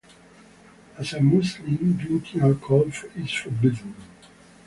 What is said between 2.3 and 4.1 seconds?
alcohol is forbidden.